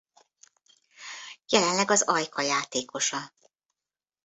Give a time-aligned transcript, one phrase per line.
[1.47, 3.33] Jelenleg az Ajka játékosa.